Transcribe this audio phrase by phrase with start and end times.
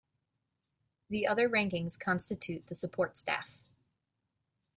[1.11, 3.61] The other rankings constitute the support staff.